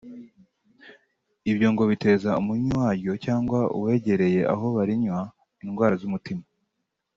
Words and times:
Ibyo 1.51 1.67
ngo 1.73 1.83
biteza 1.91 2.29
umunywi 2.41 2.71
waryo 2.81 3.13
cyangwa 3.25 3.59
uwegereye 3.77 4.41
aho 4.53 4.65
barinywa 4.75 5.21
indwara 5.63 5.95
z’umutima 6.01 6.43